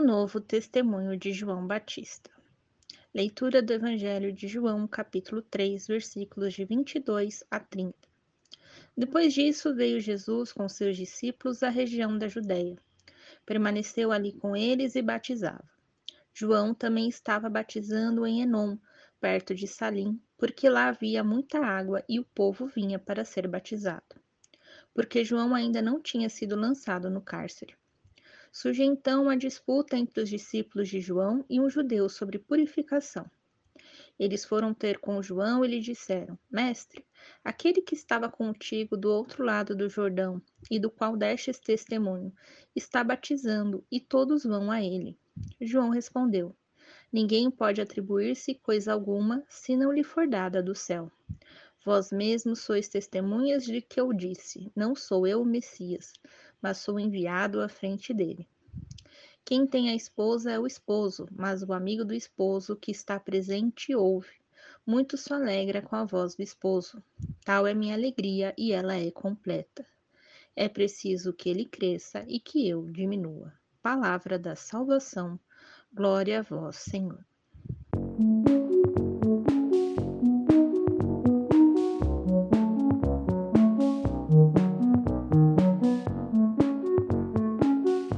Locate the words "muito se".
64.86-65.32